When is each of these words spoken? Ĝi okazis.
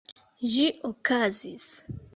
Ĝi 0.53 0.65
okazis. 0.91 1.71